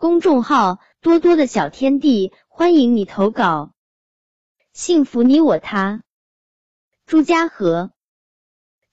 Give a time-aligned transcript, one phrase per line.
[0.00, 3.74] 公众号多多的小天地，欢迎你投稿。
[4.72, 6.02] 幸福你我他。
[7.04, 7.90] 朱家河。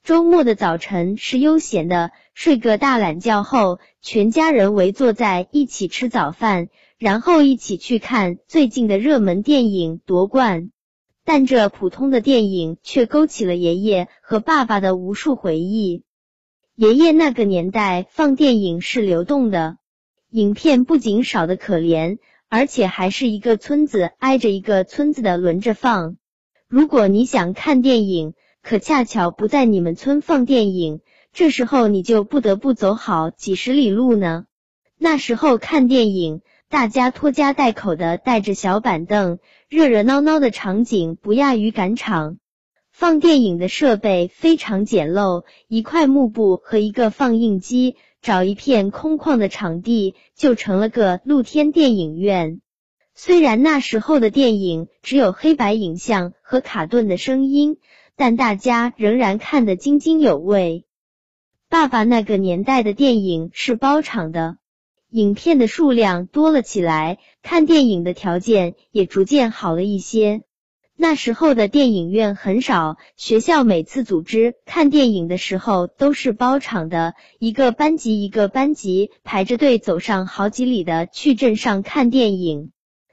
[0.04, 6.67] 周末的早晨是悠闲的，睡个大懒觉后，全家人围坐在一起吃早饭，
[6.97, 10.63] 然后一起去看最近的热门电影《夺冠》。
[11.23, 16.03] 但这普通的电影却勾起了爷爷和爸爸的无数回忆。
[16.75, 19.77] 爷爷那个年代放电影是流动的。
[20.30, 22.18] 影片不仅少的可怜，
[22.50, 26.18] 而且还是一个村子挨着一个村子的轮着放。
[26.68, 30.99] 如果你想看电影，可恰巧不在你们村放电影，
[31.32, 34.45] 这时候你就不得不走好几十里路呢。
[34.98, 42.38] 那时候看电影，大家拖家带口的带着小板凳，热热闹闹的场景不亚于赶场。
[42.99, 47.95] 放电影的设备非常简陋，一块幕布和一个放映机。
[48.23, 52.59] 找一片空旷的场地，就成了个露天电影院。
[53.13, 57.77] 虽然那时候的电影只有黑白影像和卡顿的声音，
[58.15, 60.87] 但大家仍然看得津津有味。
[61.70, 64.57] 爸爸那个年代的电影是包场的，
[65.11, 70.41] 影片的数量多了起来，看电影的条件也逐渐好了一些。
[71.00, 82.72] 那时候的电影院很少，学校每次组织看电影的时候都是包场的，一个班级一个班级排着队走上好几里的去镇上看电影。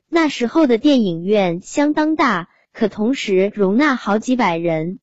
[0.08, 4.98] 那时候的电影院相当大，可同时容纳好几百人。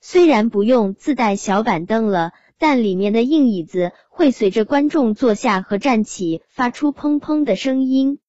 [0.00, 8.20] 虽然不用自带小板凳了，但里面的硬椅子会随着观众坐下和站起发出砰砰的声音。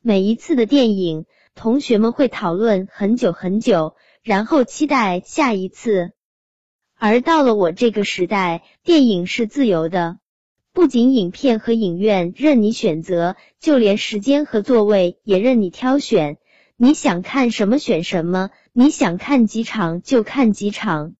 [0.00, 1.26] 每一次的电影。
[1.54, 6.12] 同学们会讨论很久很久，然后期待下一次。
[6.98, 10.18] 而到了我这个时代，电影是自由的，
[10.72, 16.38] 不仅影片和影院任你选择，就连时间和座位也任你挑选。
[16.76, 21.14] 你想看什么选什么，你想看几场就看几场。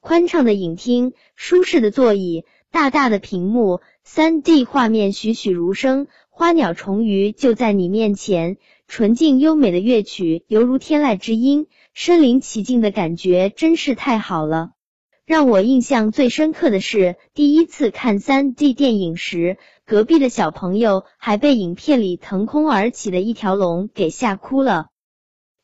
[0.00, 8.58] 宽敞的影厅，舒适的座椅，大大的屏幕，三 D 画面栩栩如生，花鸟虫鱼就在你面前。
[8.88, 14.70] 纯净优美的乐曲犹如天籁之音，身临其境的感觉真是太好了。
[15.26, 24.86] 让我印象最深刻的是，第一次看三 D 电影时，隔壁的小朋友还被影片里腾空而起的一条龙给吓哭了。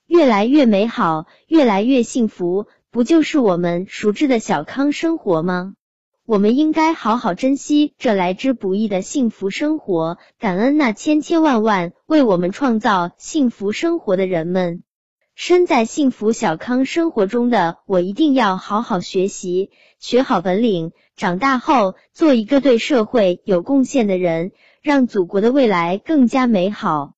[0.09, 5.75] 越来越美好，越来越幸福，不就是我们熟知的小康生活吗？
[6.33, 14.83] 我们应该好好珍惜这来之不易的幸福生活，感恩那千千万万为我们创造幸福生活的人们。
[15.35, 27.13] 身在幸福小康生活中的我，一定要好好学习，学好本领，长大后做一个对社会有贡献的人，让祖国的未来更加美好。